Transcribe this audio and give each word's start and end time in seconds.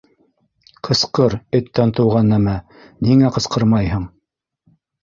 Ҡысҡыр, 0.87 1.35
эттән 1.59 1.93
тыуған 2.01 2.35
нәмә, 2.35 2.59
ниңә 3.11 3.35
ҡысҡырмайһың? 3.39 4.15